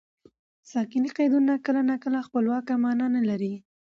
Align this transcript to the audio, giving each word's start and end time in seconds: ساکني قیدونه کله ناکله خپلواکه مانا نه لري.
ساکني 0.71 1.09
قیدونه 1.17 1.53
کله 1.65 1.81
ناکله 1.89 2.19
خپلواکه 2.27 2.73
مانا 2.83 3.07
نه 3.15 3.21
لري. 3.29 3.53